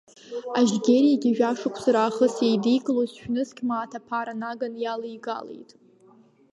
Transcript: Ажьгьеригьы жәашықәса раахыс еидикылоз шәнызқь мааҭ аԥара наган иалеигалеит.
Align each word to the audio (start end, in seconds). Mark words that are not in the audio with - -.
Ажьгьеригьы 0.57 1.29
жәашықәса 1.37 1.91
раахыс 1.95 2.35
еидикылоз 2.45 3.11
шәнызқь 3.19 3.61
мааҭ 3.67 3.91
аԥара 3.99 4.33
наган 4.41 4.73
иалеигалеит. 4.83 5.69